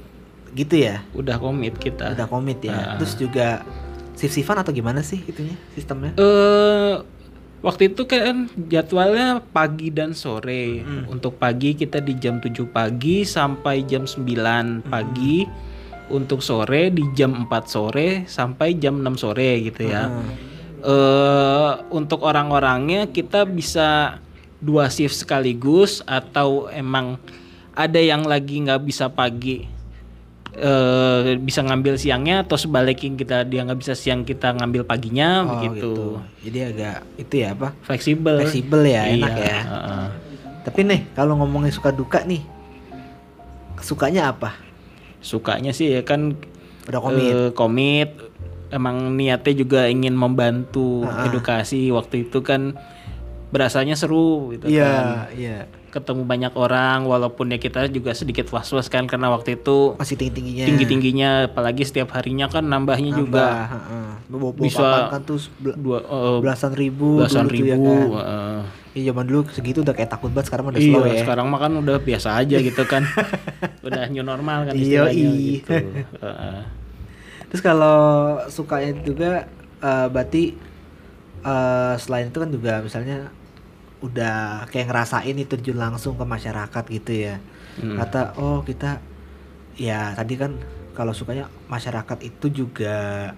gitu 0.56 0.80
ya. 0.80 1.04
Udah 1.12 1.36
komit 1.36 1.76
kita. 1.76 2.16
Udah 2.16 2.24
komit 2.24 2.64
ya. 2.64 2.72
Ah. 2.72 2.84
Terus 2.96 3.12
juga 3.14 3.60
shift-shiftan 4.16 4.56
atau 4.56 4.72
gimana 4.72 5.04
sih 5.04 5.20
itunya 5.20 5.52
sistemnya? 5.76 6.16
eh 6.16 6.96
waktu 7.60 7.92
itu 7.92 8.08
kan 8.08 8.48
jadwalnya 8.56 9.44
pagi 9.44 9.92
dan 9.92 10.16
sore. 10.16 10.80
Untuk 11.12 11.36
pagi 11.36 11.76
kita 11.76 12.00
di 12.00 12.16
jam 12.16 12.40
7 12.40 12.64
pagi 12.64 13.28
sampai 13.28 13.84
jam 13.84 14.08
9 14.08 14.24
pagi. 14.88 15.44
Untuk 16.06 16.38
sore 16.38 16.88
di 16.88 17.02
jam 17.12 17.44
4 17.44 17.66
sore 17.66 18.08
sampai 18.24 18.78
jam 18.78 19.02
6 19.04 19.18
sore 19.18 19.60
gitu 19.60 19.84
ya. 19.84 20.08
Eh 20.86 21.70
untuk 21.90 22.22
orang-orangnya 22.22 23.06
kita 23.06 23.42
bisa 23.42 24.22
dua 24.56 24.86
shift 24.86 25.18
sekaligus 25.18 26.00
atau 26.02 26.70
emang 26.70 27.18
ada 27.72 27.98
yang 27.98 28.22
lagi 28.22 28.62
nggak 28.62 28.80
bisa 28.80 29.06
pagi 29.06 29.66
eh 30.54 31.36
bisa 31.36 31.60
ngambil 31.60 31.98
siangnya 31.98 32.40
atau 32.40 32.56
sebaliknya 32.56 33.12
kita 33.12 33.36
dia 33.42 33.60
nggak 33.60 33.76
bisa 33.76 33.92
siang 33.92 34.22
kita 34.22 34.54
ngambil 34.54 34.82
paginya 34.82 35.42
Oh, 35.42 35.48
begitu 35.52 35.92
Jadi 36.40 36.58
agak 36.64 36.96
itu 37.18 37.34
ya 37.36 37.52
apa? 37.52 37.68
fleksibel 37.82 38.40
Fleksibel 38.40 38.80
ya, 38.82 39.02
enak 39.06 39.32
Iya, 39.32 39.44
ya. 39.44 39.60
heeh. 39.60 40.06
Tapi 40.64 40.80
nih 40.82 41.00
kalau 41.12 41.36
ngomongin 41.36 41.68
suka 41.68 41.90
duka 41.90 42.22
nih, 42.22 42.40
sukanya 43.78 44.30
apa? 44.30 44.54
sukanya 45.18 45.74
sih 45.74 45.90
ya 45.90 46.00
kan 46.00 46.38
Udah 46.86 47.00
komit. 47.02 47.34
eh, 47.34 47.50
komit 47.50 48.10
emang 48.68 48.96
niatnya 49.12 49.54
juga 49.54 49.86
ingin 49.86 50.12
membantu 50.12 51.02
Ah, 51.02 51.24
edukasi 51.24 51.88
waktu 51.88 52.24
itu 52.24 52.40
kan 52.40 52.74
berasanya 53.46 53.94
seru 53.94 54.50
gitu 54.50 54.66
kan 54.66 54.74
Iya, 54.74 54.94
iya. 55.32 55.58
ketemu 55.88 56.22
banyak 56.22 56.52
orang 56.52 57.06
walaupun 57.06 57.48
ya 57.48 57.56
kita 57.56 57.86
juga 57.88 58.12
sedikit 58.12 58.50
was-was 58.50 58.86
kan 58.86 59.06
karena 59.06 59.30
waktu 59.30 59.56
itu 59.56 59.94
Masih 59.96 60.14
tinggi-tingginya. 60.14 60.66
tinggi-tingginya 60.66 61.30
apalagi 61.46 61.82
setiap 61.82 62.10
harinya 62.12 62.46
kan 62.46 62.62
nambahnya 62.62 63.14
juga 63.14 63.46
Nambah, 63.46 63.70
heeh. 63.70 64.08
Bawa- 64.26 64.42
bawa 64.50 64.52
Bisa 64.60 64.86
kan 65.08 65.22
tuh 65.22 65.38
dua 65.56 65.98
eh, 66.02 66.38
belasan 66.38 66.72
ribu 66.74 67.16
belasan 67.16 67.46
ya 67.46 67.54
ribu 67.54 67.86
kan. 68.12 68.18
heeh. 68.18 68.58
Iya 68.96 69.12
zaman 69.12 69.24
dulu 69.24 69.40
segitu 69.46 69.78
udah 69.78 69.92
kayak 69.92 70.10
takut 70.10 70.32
banget 70.32 70.46
sekarang 70.48 70.64
udah 70.66 70.80
Iya, 70.80 70.88
slow 70.90 71.04
ya. 71.06 71.20
sekarang 71.22 71.46
mah 71.46 71.60
kan 71.60 71.72
udah 71.72 71.96
biasa 71.98 72.28
aja 72.34 72.56
gitu 72.58 72.82
kan. 72.84 73.02
udah 73.86 74.02
new 74.08 74.20
normal 74.22 74.66
kan 74.66 74.74
Iya, 74.74 75.06
istilahnya 75.06 75.14
iya. 75.14 75.30
gitu. 75.54 75.72
Heeh. 76.18 76.60
Terus 77.50 77.62
kalau 77.62 78.40
sukanya 78.50 78.92
juga 79.02 79.46
eh, 79.82 80.06
berarti 80.10 80.56
eh, 81.44 81.94
selain 82.00 82.28
itu 82.30 82.38
kan 82.42 82.50
juga 82.50 82.72
misalnya 82.82 83.30
udah 84.04 84.68
kayak 84.68 84.92
ngerasain 84.92 85.36
itu 85.36 85.48
terjun 85.48 85.78
langsung 85.80 86.14
ke 86.20 86.24
masyarakat 86.26 86.84
gitu 86.90 87.12
ya. 87.12 87.36
Hmm. 87.80 87.96
Kata 87.96 88.36
oh 88.40 88.60
kita 88.64 89.00
ya 89.76 90.16
tadi 90.16 90.34
kan 90.40 90.56
kalau 90.96 91.12
sukanya 91.12 91.52
masyarakat 91.68 92.18
itu 92.24 92.64
juga 92.64 93.30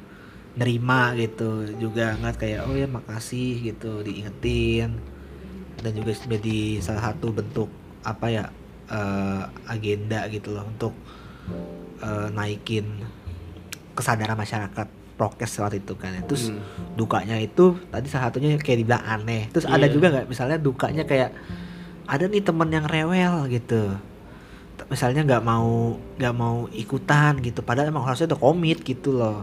nerima 0.58 1.14
gitu 1.14 1.66
juga 1.78 2.18
ngeliat 2.18 2.38
kayak 2.38 2.60
oh 2.66 2.74
ya 2.74 2.86
makasih 2.90 3.74
gitu 3.74 4.02
diingetin 4.02 4.98
dan 5.78 5.90
juga 5.94 6.14
menjadi 6.26 6.82
salah 6.82 7.10
satu 7.10 7.30
bentuk 7.30 7.70
apa 8.02 8.26
ya 8.26 8.44
eh, 8.90 9.42
agenda 9.70 10.26
gitu 10.30 10.54
loh 10.54 10.66
untuk 10.66 10.94
eh, 12.02 12.28
naikin 12.34 12.86
kesadaran 13.98 14.38
masyarakat 14.38 14.86
prokes 15.18 15.50
saat 15.52 15.74
itu 15.74 15.98
kan 15.98 16.14
terus 16.22 16.48
Hmm. 16.48 16.62
dukanya 16.94 17.34
itu 17.36 17.74
tadi 17.90 18.06
salah 18.06 18.30
satunya 18.30 18.54
kayak 18.54 18.78
dibilang 18.78 19.02
aneh 19.02 19.50
terus 19.50 19.66
ada 19.66 19.82
Iya. 19.82 19.92
juga 19.92 20.06
nggak 20.08 20.26
misalnya 20.26 20.56
dukanya 20.56 21.02
kayak 21.02 21.34
ada 22.06 22.24
nih 22.24 22.40
temen 22.40 22.70
yang 22.70 22.86
rewel 22.86 23.50
gitu 23.50 23.98
misalnya 24.86 25.26
nggak 25.26 25.42
mau 25.42 25.68
nggak 26.16 26.34
mau 26.34 26.70
ikutan 26.72 27.42
gitu 27.42 27.60
padahal 27.60 27.90
emang 27.90 28.06
harusnya 28.06 28.30
udah 28.30 28.40
komit 28.40 28.78
gitu 28.80 29.12
loh 29.12 29.42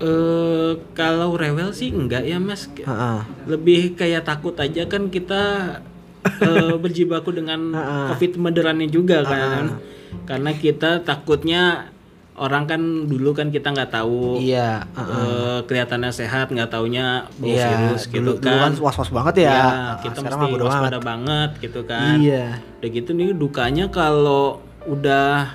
Eh, 0.00 0.72
kalau 0.96 1.36
rewel 1.36 1.76
sih 1.76 1.92
enggak 1.92 2.24
ya 2.24 2.40
Mas. 2.40 2.72
Heeh. 2.72 3.20
Lebih 3.44 4.00
kayak 4.00 4.24
takut 4.24 4.56
aja 4.56 4.88
kan 4.88 5.12
kita 5.12 5.76
eh, 6.40 6.72
berjibaku 6.74 7.36
dengan 7.36 7.68
Heeh. 7.68 8.06
Covid 8.08 8.40
moderannya 8.40 8.88
juga 8.88 9.20
kan. 9.22 9.76
Karena 10.24 10.56
kita 10.56 11.04
takutnya 11.04 11.92
orang 12.40 12.64
kan 12.64 12.80
dulu 13.04 13.30
kan 13.30 13.48
kita 13.48 13.68
nggak 13.68 13.92
tahu 13.92 14.40
iya 14.40 14.80
heeh. 14.90 15.12
eh, 15.12 15.58
kelihatannya 15.62 16.08
sehat 16.10 16.48
nggak 16.48 16.68
taunya 16.68 17.28
bawa 17.36 17.52
iya 17.52 17.66
virus 17.86 18.02
gitu 18.06 18.16
dulu, 18.18 18.32
dulu 18.34 18.42
kan. 18.42 18.60
kan 18.66 18.72
was 18.80 18.96
was 18.96 19.10
banget 19.10 19.34
ya, 19.38 19.44
Ya, 19.44 19.60
Ah, 19.60 19.94
kita 20.00 20.18
mesti 20.18 20.46
waspada 20.56 20.98
banget 20.98 21.50
gitu 21.60 21.80
kan. 21.84 22.16
iya 22.18 22.56
Udah 22.80 22.88
gitu 22.90 23.10
nih 23.12 23.30
dukanya 23.32 23.84
kalau 23.88 24.58
udah 24.82 25.52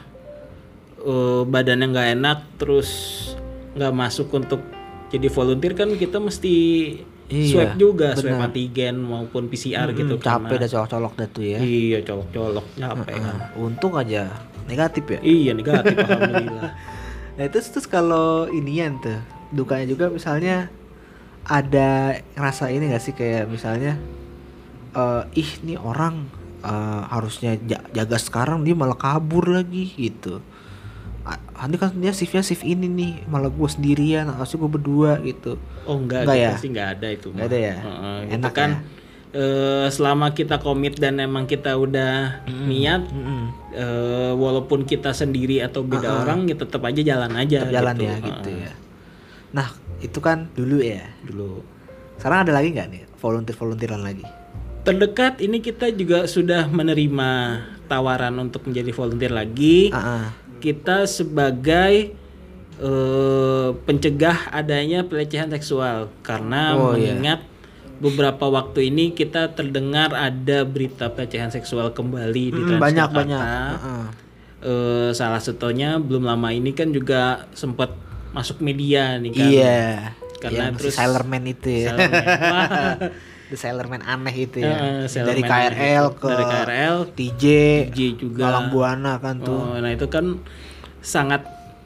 eh, 1.01 1.42
badannya 1.44 1.88
nggak 1.88 2.10
enak 2.13 2.39
terus 2.56 2.89
nggak 3.74 3.92
masuk 3.92 4.30
untuk 4.32 4.62
jadi 5.08 5.27
volunteer 5.27 5.74
kan 5.74 5.89
kita 5.92 6.18
mesti 6.18 6.56
Iya, 7.25 7.50
swab 7.50 7.72
juga, 7.75 8.13
swab 8.13 8.38
benar. 8.38 8.54
antigen 8.54 9.01
maupun 9.01 9.50
PCR 9.50 9.89
Mm, 9.89 9.98
gitu 9.98 10.15
kan. 10.15 10.46
capek 10.46 10.62
dah 10.62 10.70
colok-colok 10.70 11.13
dah 11.15 11.27
tuh 11.27 11.42
ya 11.44 11.58
Iya, 11.58 11.98
colok-colok 12.06 12.65
capek 12.75 13.18
kan. 13.18 13.38
Heeh. 13.42 13.58
untung 13.58 13.94
aja 13.98 14.30
negatif 14.65 15.03
ya 15.07 15.19
Iya, 15.22 15.51
negatif 15.53 15.95
alhamdulillah. 15.98 16.72
Nah 17.36 17.51
terus 17.51 17.67
terus 17.67 17.84
kalau 17.84 18.48
inian 18.48 18.95
tuh 18.98 19.19
dukanya 19.51 19.84
juga 19.86 20.07
misalnya 20.07 20.72
ada 21.43 22.15
rasa 22.34 22.72
ini 22.72 22.88
gak 22.88 23.03
sih 23.03 23.12
kayak 23.12 23.45
misalnya 23.45 24.00
eh 24.95 25.24
ih 25.36 25.51
nih 25.62 25.75
orang 25.75 26.31
eh, 26.63 27.01
harusnya 27.12 27.60
ja- 27.62 27.84
jaga 27.91 28.15
sekarang 28.15 28.63
dia 28.63 28.72
malah 28.72 28.95
kabur 28.95 29.51
lagi 29.51 29.91
gitu. 29.91 30.39
Nanti 31.55 31.75
kan 31.75 31.91
dia 31.91 32.13
shiftnya 32.13 32.39
shift 32.39 32.63
ini 32.63 32.86
nih 32.86 33.12
malah 33.25 33.50
gue 33.50 33.67
sendirian 33.67 34.29
harusnya 34.29 34.62
gue 34.62 34.72
berdua 34.72 35.19
gitu. 35.19 35.57
Oh 35.84 35.98
enggak, 35.98 36.24
Enggak 36.24 36.38
kita 36.38 36.53
ya? 36.55 36.62
sih 36.62 36.69
enggak 36.72 36.89
ada 36.95 37.07
itu. 37.10 37.27
Nggak 37.34 37.43
mah. 37.43 37.51
ada 37.51 37.57
ya? 37.60 37.75
Heeh, 37.75 38.17
itu 38.24 38.34
Enak 38.38 38.51
kan 38.53 38.69
ya? 38.72 38.77
Eh, 39.36 39.88
selama 39.89 40.32
kita 40.32 40.58
komit 40.58 40.96
dan 40.96 41.20
emang 41.20 41.44
kita 41.44 41.75
udah 41.75 42.39
niat 42.48 43.04
Mm-mm. 43.06 43.44
eh, 43.70 44.32
walaupun 44.34 44.84
kita 44.84 45.12
sendiri 45.12 45.60
atau 45.60 45.84
beda 45.84 46.08
Uh-uh. 46.08 46.22
orang 46.24 46.39
ya 46.46 46.56
tetap 46.56 46.80
aja 46.82 47.01
jalan 47.04 47.36
aja 47.36 47.60
Tetap 47.62 47.74
jalan 47.74 47.94
gitu. 47.94 48.06
ya 48.06 48.15
gitu 48.22 48.50
Heeh, 48.50 48.63
ya. 48.63 48.74
Nah 49.51 49.68
itu 50.00 50.20
kan 50.20 50.48
dulu 50.51 50.80
ya. 50.80 51.04
dulu 51.22 51.60
Sekarang 52.15 52.48
ada 52.48 52.54
lagi 52.54 52.72
nggak 52.72 52.88
nih 52.89 53.04
volunteer 53.18 53.56
volunteeran 53.56 54.01
lagi? 54.01 54.24
terdekat 54.82 55.42
ini 55.42 55.60
kita 55.60 55.89
juga 55.89 56.24
sudah 56.25 56.70
menerima 56.70 57.30
tawaran 57.86 58.38
untuk 58.38 58.70
menjadi 58.70 58.94
volunteer 58.94 59.34
lagi 59.34 59.89
Ah, 59.89 59.98
ah. 59.98 60.25
kita 60.60 61.04
sebagai 61.06 62.13
eh, 62.77 63.70
pencegah 63.82 64.51
adanya 64.51 65.01
pelecehan 65.01 65.50
seksual 65.50 66.13
karena 66.22 66.75
Oh, 66.75 66.94
iya. 66.94 67.18
mengingat 67.18 67.39
beberapa 67.98 68.46
waktu 68.46 68.90
ini 68.90 69.12
kita 69.12 69.52
terdengar 69.52 70.12
ada 70.12 70.64
berita 70.64 71.08
pelecehan 71.08 71.50
seksual 71.50 71.92
kembali 71.92 72.46
di 72.50 72.62
Mm, 72.68 72.78
banyak 72.78 73.10
banyak. 73.10 73.42
Heeh. 73.42 74.04
Eh, 74.62 75.10
salah 75.12 75.38
satunya 75.38 75.96
belum 75.96 76.24
lama 76.24 76.50
ini 76.50 76.72
kan 76.72 76.90
juga 76.90 77.46
sempat 77.52 77.94
masuk 78.32 78.60
media 78.60 79.16
nih 79.16 79.32
kan. 79.32 79.48
Iya. 79.48 79.84
Karena 80.38 80.64
yang 80.68 80.75
terus- 80.75 80.92
si 80.92 81.00
Sailorman 81.00 81.44
itu 81.46 81.70
ya. 81.70 81.92
Sailorman. 81.92 82.70
The 83.46 83.56
Sailorman 83.56 84.02
aneh 84.02 84.36
itu 84.36 84.58
ya. 84.58 85.06
Sailorman 85.06 85.38
Dari 85.38 85.44
KRL 85.46 86.06
itu. 86.08 86.18
ke 86.18 86.28
Dari 86.28 86.46
KRL, 86.46 86.96
TJ, 87.14 87.44
TJ 87.88 88.00
juga. 88.18 88.42
Malang 88.44 88.68
Buana 88.70 89.14
kan 89.22 89.38
tuh. 89.38 89.54
Oh, 89.54 89.78
nah 89.78 89.88
itu 89.88 90.10
kan 90.10 90.42
sangat 91.00 91.46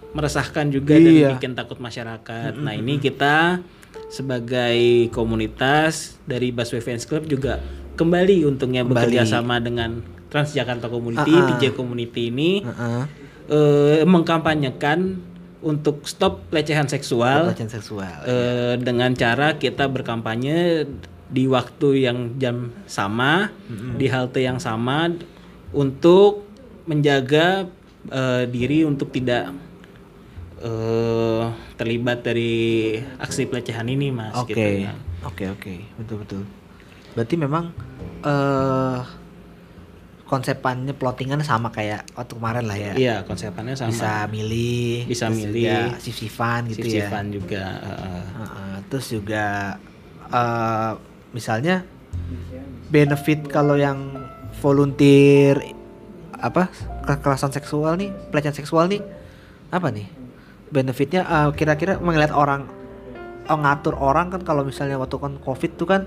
meresahkan 0.09 0.71
juga 0.71 0.95
Iya. 0.95 1.35
dan 1.35 1.35
bikin 1.35 1.53
takut 1.53 1.77
masyarakat. 1.77 2.55
Nah 2.55 2.73
ini 2.73 2.97
kita 2.97 3.59
sebagai 4.09 5.07
komunitas 5.09 6.17
dari 6.25 6.49
Busway 6.49 6.81
Fans 6.81 7.05
Club 7.05 7.25
juga 7.25 7.61
kembali 7.93 8.47
untungnya 8.47 8.81
bekerja 8.81 9.27
sama 9.27 9.59
dengan 9.59 10.01
Transjakarta 10.29 10.87
Community, 10.87 11.33
Ah, 11.33 11.41
ah. 11.41 11.47
TJ 11.57 11.73
Community 11.73 12.29
ini 12.29 12.61
Heeh. 12.61 13.03
eh, 13.49 14.01
mengkampanyekan 14.05 15.19
untuk 15.59 16.07
stop 16.07 16.47
pelecehan 16.47 16.87
seksual 16.87 17.51
pelecehan 17.51 17.69
seksual 17.69 18.13
eh, 18.23 18.73
dengan 18.79 19.11
cara 19.11 19.59
kita 19.59 19.91
berkampanye 19.91 20.87
di 21.29 21.45
waktu 21.45 22.09
yang 22.09 22.39
jam 22.39 22.73
sama 22.87 23.53
di 23.69 24.09
halte 24.09 24.41
yang 24.41 24.57
sama 24.57 25.13
untuk 25.69 26.47
menjaga 26.87 27.69
eh, 28.07 28.43
diri 28.47 28.87
untuk 28.87 29.11
tidak 29.11 29.53
eh, 30.63 31.43
terlibat 31.79 32.27
dari 32.27 32.51
aksi 33.15 33.47
pelecehan 33.47 33.87
ini 33.87 34.11
mas 34.11 34.35
Oke, 34.35 34.51
gitu 34.51 34.59
ya. 34.83 34.91
oke, 35.23 35.43
oke, 35.55 35.73
betul 35.95 36.17
betul. 36.27 36.41
Berarti 37.15 37.35
memang 37.39 37.71
eh 38.19 38.99
konsepannya 40.27 40.93
plottingan 40.93 41.41
sama 41.41 41.71
kayak 41.73 42.05
waktu 42.13 42.33
kemarin 42.37 42.65
lah 42.69 42.77
ya. 42.77 42.93
iya 42.93 43.15
konsepannya 43.25 43.73
sama 43.73 43.89
Bisa 43.89 44.13
milih, 44.29 45.09
Bisa 45.09 45.25
milih. 45.31 45.95
juga 45.95 46.03
sif-sifan 46.03 46.59
gitu 46.69 46.85
ya. 46.85 47.07
Sif-sifan 47.07 47.25
juga 47.33 47.63
heeh. 47.81 48.23
Heeh, 48.37 48.75
terus 48.91 49.07
juga 49.09 49.45
eh 50.29 50.91
misalnya 51.33 51.81
benefit 52.93 53.47
kalau 53.49 53.79
yang 53.79 54.19
volunteer 54.59 55.57
apa 56.35 56.67
kekerasan 57.07 57.49
seksual 57.55 57.97
nih, 57.97 58.11
pelecehan 58.29 58.53
seksual 58.53 58.85
nih 58.91 59.01
apa 59.73 59.89
nih? 59.89 60.18
Benefitnya 60.69 61.21
eh, 61.25 61.49
kira-kira 61.57 61.97
melihat 61.97 62.33
orang 62.33 62.69
oh, 63.49 63.59
ngatur 63.59 63.97
orang 63.97 64.29
kan 64.29 64.41
kalau 64.45 64.61
misalnya 64.61 65.01
waktu 65.01 65.17
kan 65.17 65.33
covid 65.41 65.71
tuh 65.75 65.87
kan 65.89 66.01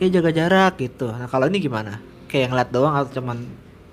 ya 0.00 0.08
jaga 0.08 0.30
jarak 0.32 0.80
gitu. 0.80 1.12
Nah 1.12 1.28
kalau 1.28 1.46
ini 1.46 1.60
gimana? 1.60 2.00
Kayak 2.28 2.52
ngeliat 2.52 2.70
doang 2.72 2.94
atau 2.96 3.20
cuman 3.20 3.38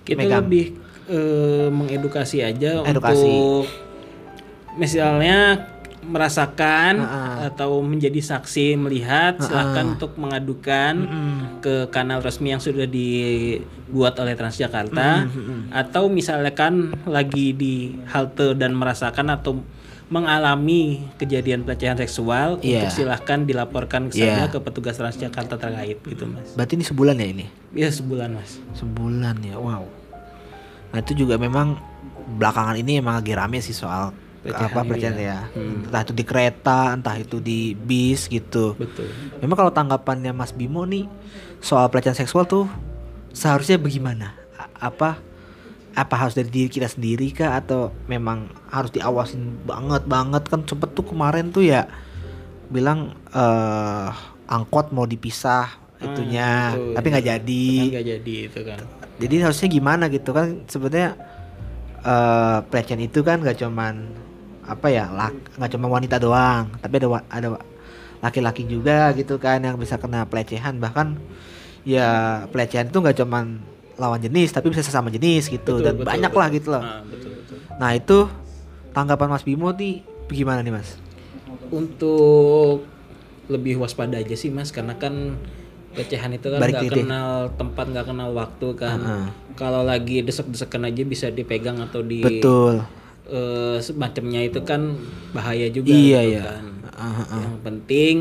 kita 0.08 0.24
megang? 0.24 0.46
lebih 0.48 0.66
eh, 1.10 1.68
mengedukasi 1.68 2.46
aja 2.46 2.86
Edukasi. 2.86 3.26
untuk 3.26 3.66
misalnya 4.76 5.68
merasakan 6.06 7.02
Heeh. 7.02 7.38
atau 7.50 7.82
menjadi 7.82 8.22
saksi 8.22 8.78
melihat 8.78 9.42
silahkan 9.42 9.98
untuk 9.98 10.14
mengadukan 10.22 10.94
Mm-mm. 11.02 11.38
ke 11.66 11.90
kanal 11.90 12.22
resmi 12.22 12.54
yang 12.54 12.62
sudah 12.62 12.86
dibuat 12.86 14.14
oleh 14.22 14.38
Transjakarta 14.38 15.26
atau 15.74 16.06
misalkan 16.06 16.94
lagi 17.10 17.58
di 17.58 17.98
halte 18.06 18.54
dan 18.54 18.78
merasakan 18.78 19.34
atau 19.34 19.66
mengalami 20.08 21.02
kejadian 21.16 21.62
pelecehan 21.62 21.96
seksual 21.96 22.62
Iya. 22.62 22.86
untuk 22.86 22.92
silahkan 22.94 23.42
dilaporkan 23.42 24.08
ke 24.08 24.16
Iya. 24.16 24.38
sana 24.38 24.44
ke 24.48 24.58
petugas 24.60 24.96
Transjakarta 24.96 25.56
terkait 25.56 25.98
gitu 25.98 26.26
mas 26.26 26.54
Berarti 26.54 26.74
ini 26.74 26.86
sebulan 26.86 27.16
ya 27.16 27.28
ini? 27.28 27.46
ya 27.74 27.90
sebulan 27.90 28.30
mas 28.32 28.62
Sebulan 28.74 29.36
ya, 29.42 29.58
wow. 29.58 29.82
Nah 30.88 31.00
itu 31.00 31.18
juga 31.18 31.36
memang 31.36 31.76
belakangan 32.32 32.76
ini 32.76 32.98
emang 32.98 33.18
lagi 33.18 33.34
rame 33.34 33.60
sih 33.60 33.74
soal 33.74 34.14
Pelecehan 34.40 34.70
apa 34.70 34.80
pelecehan 34.84 35.16
ya. 35.16 35.26
ya. 35.26 35.40
Entah 35.58 36.02
itu 36.02 36.14
di 36.14 36.22
kereta, 36.22 36.80
entah 36.92 37.16
itu 37.16 37.38
di 37.40 37.74
bis 37.74 38.30
gitu. 38.30 38.78
betul 38.78 39.10
Memang 39.38 39.58
kalau 39.58 39.72
tanggapannya 39.72 40.30
Mas 40.32 40.50
Bimo 40.50 40.86
nih 40.86 41.10
soal 41.60 41.90
pelecehan 41.90 42.14
seksual 42.14 42.46
tuh 42.46 42.70
seharusnya 43.32 43.76
bagaimana? 43.76 44.38
A- 44.54 44.70
Apa 44.86 45.18
apa 45.96 46.16
harus 46.20 46.36
dari 46.36 46.52
diri 46.52 46.68
kita 46.68 46.92
sendiri 46.92 47.32
kah? 47.32 47.56
Atau 47.58 47.96
memang 48.12 48.52
harus 48.68 48.92
diawasin 48.92 49.64
banget 49.64 50.04
banget? 50.06 50.44
Kan 50.52 50.68
sempet 50.68 50.92
tuh 50.92 51.08
kemarin 51.08 51.50
tuh 51.56 51.64
ya 51.64 51.88
bilang 52.68 53.16
eh 53.32 54.10
angkot 54.46 54.92
mau 54.92 55.08
dipisah 55.08 55.72
itunya. 56.04 56.76
Betul, 56.76 56.94
tapi 57.00 57.08
nggak 57.10 57.26
jadi. 57.26 57.68
Kan 57.72 57.92
nggak 57.96 58.08
jadi 58.12 58.36
itu 58.52 58.60
kan. 58.62 58.80
Jadi 59.16 59.36
harusnya 59.40 59.68
gimana 59.72 60.04
gitu? 60.12 60.30
Kan 60.36 60.68
sebenarnya 60.68 61.10
eh 62.06 62.60
pelecehan 62.68 63.02
itu 63.02 63.26
kan 63.26 63.42
gak 63.42 63.58
cuman 63.64 64.12
apa 64.66 64.88
ya 64.92 65.10
nggak 65.56 65.72
cuma 65.74 65.88
wanita 65.88 66.20
doang. 66.20 66.70
Tapi 66.84 66.94
ada 67.00 67.08
ada 67.32 67.48
laki-laki 68.20 68.68
juga 68.68 69.16
gitu 69.16 69.40
kan 69.40 69.64
yang 69.64 69.80
bisa 69.80 69.96
kena 69.96 70.28
pelecehan. 70.28 70.78
Bahkan 70.78 71.08
ya 71.86 72.44
pelecehan 72.50 72.90
itu 72.92 72.98
nggak 72.98 73.18
cuman 73.24 73.62
lawan 73.96 74.20
jenis 74.20 74.52
tapi 74.52 74.70
bisa 74.70 74.84
sesama 74.84 75.08
jenis 75.08 75.48
gitu 75.48 75.80
Betul, 75.80 75.84
dan 75.84 75.94
betul, 75.96 76.08
banyak 76.08 76.32
betul. 76.32 76.42
lah 76.42 76.48
gitu 76.52 76.68
loh 76.72 76.84
Ah, 76.84 77.02
betul 77.08 77.32
betul 77.32 77.58
nah 77.76 77.90
itu 77.92 78.18
tanggapan 78.92 79.28
Mas 79.32 79.44
Bimo 79.44 79.72
nih 79.72 80.04
gimana 80.28 80.60
nih 80.62 80.74
Mas 80.76 81.00
untuk 81.70 82.86
lebih 83.46 83.78
waspada 83.78 84.18
aja 84.18 84.34
sih 84.34 84.50
mas 84.50 84.74
karena 84.74 84.98
kan 84.98 85.38
pelecehan 85.94 86.34
itu 86.34 86.50
kan 86.50 86.60
nggak 86.60 86.92
kenal 86.92 87.30
tempat 87.56 87.86
nggak 87.94 88.06
kenal 88.10 88.30
waktu 88.34 88.68
kan 88.74 89.00
Heeh. 89.00 89.26
kalau 89.56 89.86
lagi 89.86 90.20
desek-desekan 90.26 90.90
aja 90.90 91.02
bisa 91.06 91.28
dipegang 91.30 91.78
atau 91.80 92.02
di 92.02 92.20
betul 92.20 92.82
eh, 93.30 93.78
semacamnya 93.80 94.44
itu 94.44 94.60
kan 94.66 94.98
bahaya 95.32 95.70
juga 95.70 95.94
Iya, 95.94 96.20
gitu 96.22 96.32
iya. 96.36 96.44
kan. 96.44 96.66
Heeh, 96.86 97.42
yang 97.46 97.56
penting 97.62 98.16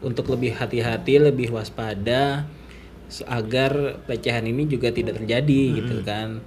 untuk 0.00 0.30
lebih 0.30 0.54
hati-hati 0.54 1.18
lebih 1.18 1.50
waspada 1.50 2.46
agar 3.24 3.72
pelecehan 4.04 4.44
ini 4.44 4.68
juga 4.68 4.92
tidak 4.92 5.16
terjadi 5.20 5.60
gitu 5.80 5.94
kan 6.04 6.38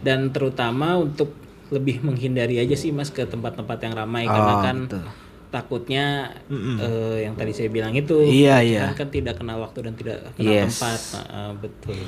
dan 0.00 0.30
terutama 0.32 0.96
untuk 0.96 1.34
lebih 1.68 2.00
menghindari 2.06 2.56
aja 2.56 2.72
sih 2.78 2.90
mas 2.94 3.12
ke 3.12 3.28
tempat-tempat 3.28 3.78
yang 3.84 3.94
ramai 3.94 4.24
karena 4.24 4.54
Oh, 4.56 4.62
kan 4.64 4.76
betul. 4.88 5.04
takutnya 5.52 6.32
eh, 6.80 7.28
yang 7.28 7.34
tadi 7.36 7.52
saya 7.52 7.68
bilang 7.68 7.92
itu 7.92 8.16
Iya, 8.24 8.62
pelecehan 8.62 8.92
iya. 8.92 8.98
kan 9.00 9.08
tidak 9.12 9.34
kenal 9.40 9.58
waktu 9.60 9.78
dan 9.84 9.94
tidak 9.96 10.16
kenal 10.36 10.52
Yes. 10.52 10.72
tempat 10.80 11.00
Nah, 11.12 11.24
eh, 11.28 11.52
betul 11.60 12.00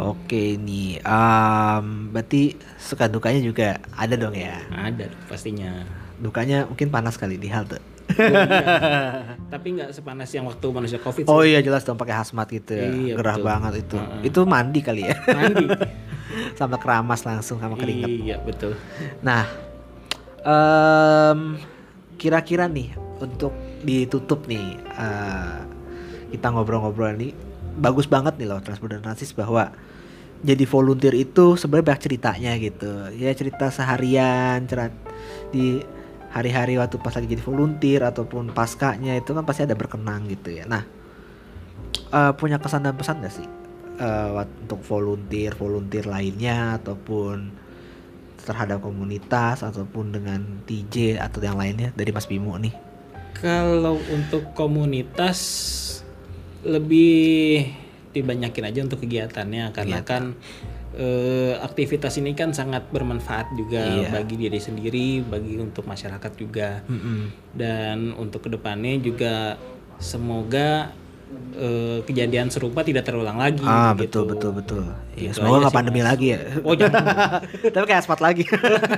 Oke 0.00 0.56
nih, 0.56 0.96
em, 1.04 1.86
berarti 2.08 2.56
suka 2.80 3.04
dukanya 3.04 3.40
juga 3.44 3.76
ada 3.92 4.16
dong 4.16 4.32
ya. 4.32 4.56
ada 4.72 5.12
pastinya 5.28 5.84
Dukanya 6.20 6.68
mungkin 6.68 6.88
panas 6.88 7.20
kali 7.20 7.36
di 7.36 7.48
halte. 7.52 7.80
Tapi 9.48 9.66
nggak 9.72 9.90
sepanas 9.90 10.30
yang 10.30 10.44
waktu 10.44 10.66
manusia 10.68 10.98
covid 10.98 11.24
Oh 11.26 11.40
sih. 11.40 11.50
iya 11.50 11.60
jelas 11.60 11.82
dong 11.82 11.94
pakai 11.94 12.16
hazmat 12.16 12.46
gitu 12.48 12.72
ya. 12.72 12.88
Iya, 12.88 13.14
Gerah 13.14 13.36
betul. 13.36 13.46
banget 13.46 13.72
itu. 13.80 13.96
Heeh. 13.96 14.20
Itu 14.24 14.40
mandi 14.44 14.80
kali 14.80 15.02
ya. 15.04 15.16
mandi 15.26 15.66
sama 16.58 16.76
keramas 16.76 17.22
langsung 17.22 17.58
sama 17.58 17.74
keringet. 17.74 18.06
iya 18.08 18.36
betul 18.38 18.78
Nah, 19.20 19.44
em, 20.40 21.58
kira-kira 22.14 22.66
nih 22.66 22.92
untuk 23.18 23.52
ditutup 23.80 24.46
nih 24.46 24.66
eh, 24.78 25.58
kita 26.30 26.46
ngobrol-ngobrol 26.48 27.12
nih 27.12 27.32
bagus 27.76 28.06
banget 28.06 28.36
nih 28.36 28.46
loh 28.46 28.60
transport 28.60 28.92
dan 28.92 29.02
transis 29.02 29.32
bahwa 29.32 29.72
jadi 30.40 30.64
volunteer 30.64 31.12
itu 31.14 31.52
sebenarnya 31.54 31.86
banyak 31.86 32.02
ceritanya 32.02 32.52
gitu 32.56 32.90
ya 33.12 33.32
cerita 33.32 33.68
seharian 33.68 34.64
cerat 34.64 34.92
di 35.50 35.80
hari-hari 36.30 36.78
waktu 36.78 36.96
pas 37.02 37.14
lagi 37.14 37.26
jadi 37.30 37.42
volunteer 37.42 38.06
ataupun 38.06 38.54
paskanya 38.54 39.18
itu 39.18 39.34
kan 39.34 39.42
pasti 39.42 39.66
ada 39.66 39.74
berkenang 39.74 40.30
gitu 40.30 40.54
ya. 40.54 40.64
Nah 40.66 40.82
eh, 42.10 42.32
punya 42.38 42.62
kesan 42.62 42.86
dan 42.86 42.94
pesan 42.94 43.22
gak 43.22 43.34
sih 43.34 43.48
wat- 44.32 44.56
untuk 44.64 44.80
volunteer 44.88 45.52
volunteer 45.54 46.08
lainnya 46.08 46.80
ataupun 46.80 47.52
terhadap 48.40 48.80
komunitas 48.80 49.60
ataupun 49.60 50.16
dengan 50.16 50.40
TJ 50.64 51.20
atau 51.20 51.44
yang 51.44 51.60
lainnya 51.60 51.92
dari 51.92 52.10
Mas 52.10 52.24
Bimo 52.24 52.56
nih? 52.56 52.72
Kalau 53.36 54.00
untuk 54.08 54.56
komunitas 54.56 55.38
lebih 56.64 57.68
dibanyakin 58.10 58.64
aja 58.68 58.80
untuk 58.84 59.00
kegiatannya 59.04 59.70
karena 59.72 60.00
kan 60.02 60.34
eh, 60.92 61.54
aktivitas 61.56 62.18
ini 62.18 62.34
kan 62.34 62.50
sangat 62.50 62.90
bermanfaat 62.90 63.54
juga 63.54 63.78
Iya. 63.78 64.10
bagi 64.10 64.34
diri 64.36 64.58
sendiri, 64.58 65.22
bagi 65.22 65.54
untuk 65.56 65.86
masyarakat 65.86 66.32
juga. 66.34 66.82
Dan 67.50 68.14
untuk 68.14 68.46
ke 68.46 68.50
depannya 68.50 68.98
juga 68.98 69.54
semoga 70.00 70.90
eh, 71.52 71.98
kejadian 72.02 72.48
serupa 72.48 72.80
tidak 72.80 73.02
terulang 73.02 73.36
lagi. 73.36 73.62
ah 73.62 73.92
gitu. 73.92 74.22
betul 74.22 74.24
betul 74.28 74.50
betul 74.52 74.82
ya, 75.12 75.30
Gitu 75.30 75.36
semoga 75.36 75.56
nggak 75.62 75.74
pandemi 75.74 76.00
Mas. 76.00 76.08
lagi 76.10 76.26
ya 76.28 76.38
Oh 76.60 76.74
jangan. 76.74 77.02
tapi 77.74 77.84
kayak 77.84 78.00
asmat 78.00 78.20
lagi 78.20 78.44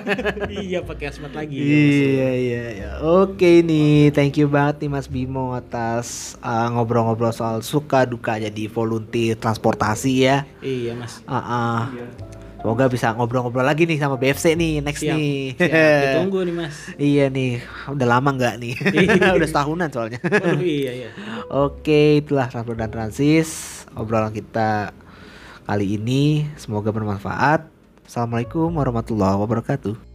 iya 0.65 0.81
pakai 0.81 1.07
asmat 1.09 1.33
lagi. 1.33 1.57
iya 1.57 2.31
iya 2.33 2.63
iya 2.73 2.91
oke 3.01 3.51
nih 3.63 4.11
thank 4.11 4.37
you 4.37 4.47
banget 4.47 4.81
nih 4.81 4.91
Mas 4.91 5.07
Bimo 5.07 5.53
atas 5.53 6.07
uh, 6.41 6.69
ngobrol-ngobrol 6.69 7.31
soal 7.31 7.61
suka 7.61 8.05
duka 8.05 8.37
jadi 8.37 8.65
volunteer 8.67 9.35
transportasi 9.35 10.13
ya 10.23 10.37
Iya 10.59 10.95
mas. 10.95 11.21
Ah, 11.25 11.39
ah. 11.39 11.81
Semoga 12.63 12.87
bisa 12.87 13.11
ngobrol-ngobrol 13.11 13.63
lagi 13.63 13.85
nih 13.85 13.99
sama 13.99 14.15
BFC 14.15 14.55
nih 14.55 14.79
next 14.79 15.03
Siap. 15.03 15.13
nih 15.13 15.35
Siap, 15.59 15.99
ditunggu 16.07 16.39
nih 16.43 16.55
mas. 16.55 16.75
iya 16.95 17.27
nih 17.27 17.59
udah 17.91 18.07
lama 18.09 18.31
nggak 18.31 18.55
nih 18.57 18.75
Iya. 18.95 19.35
udah 19.37 19.49
setahunan 19.51 19.89
soalnya 19.91 20.23
Oh 20.23 20.57
iya 20.57 20.93
iya. 20.97 21.11
Oke, 21.67 22.19
itulah 22.19 22.47
Transport 22.47 22.79
dan 22.79 22.89
Transis 22.89 23.51
obrolan 23.93 24.31
kita 24.31 24.95
kali 25.63 25.95
ini. 25.95 26.49
Semoga 26.55 26.89
bermanfaat. 26.89 27.69
Assalamualaikum 28.03 28.73
warahmatullahi 28.73 29.37
wabarakatuh. 29.37 30.12